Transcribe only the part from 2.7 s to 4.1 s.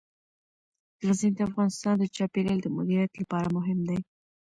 مدیریت لپاره مهم دي.